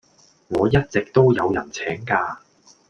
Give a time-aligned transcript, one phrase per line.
[0.47, 2.39] 我一直都有請人架